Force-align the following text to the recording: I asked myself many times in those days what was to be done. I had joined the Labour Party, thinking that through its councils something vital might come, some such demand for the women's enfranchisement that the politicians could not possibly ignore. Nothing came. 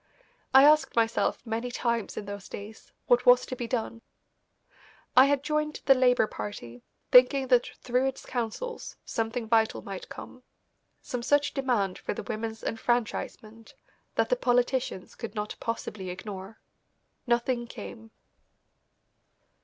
I 0.51 0.63
asked 0.63 0.95
myself 0.95 1.45
many 1.45 1.69
times 1.69 2.17
in 2.17 2.25
those 2.25 2.49
days 2.49 2.91
what 3.05 3.27
was 3.27 3.45
to 3.45 3.55
be 3.55 3.67
done. 3.67 4.01
I 5.15 5.25
had 5.25 5.43
joined 5.43 5.79
the 5.85 5.93
Labour 5.93 6.25
Party, 6.25 6.81
thinking 7.11 7.49
that 7.49 7.67
through 7.83 8.07
its 8.07 8.25
councils 8.25 8.95
something 9.05 9.47
vital 9.47 9.83
might 9.83 10.09
come, 10.09 10.41
some 11.03 11.21
such 11.21 11.53
demand 11.53 11.99
for 11.99 12.15
the 12.15 12.23
women's 12.23 12.63
enfranchisement 12.63 13.75
that 14.15 14.29
the 14.29 14.35
politicians 14.35 15.13
could 15.13 15.35
not 15.35 15.55
possibly 15.59 16.09
ignore. 16.09 16.57
Nothing 17.27 17.67
came. 17.67 18.09